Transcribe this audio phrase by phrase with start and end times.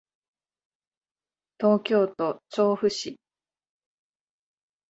[1.59, 3.19] 東京都調布市